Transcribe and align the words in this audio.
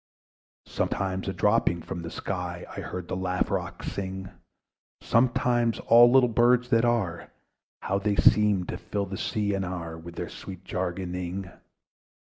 Sometimes 0.65 1.27
a 1.27 1.31
dropping 1.33 1.83
from 1.83 2.01
the 2.01 2.09
sky 2.09 2.65
I 2.75 2.81
heard 2.81 3.07
the 3.07 3.15
sky 3.15 3.43
lark 3.47 3.83
sing; 3.83 4.31
Sometimes 4.99 5.77
all 5.77 6.11
little 6.11 6.27
birds 6.27 6.69
that 6.69 6.83
are, 6.83 7.29
How 7.83 7.99
they 7.99 8.15
seemed 8.15 8.67
to 8.69 8.77
fill 8.79 9.05
the 9.05 9.15
sea 9.17 9.53
and 9.53 9.63
air 9.63 9.99
With 9.99 10.15
their 10.15 10.27
sweet 10.29 10.65
jargoning! 10.65 11.51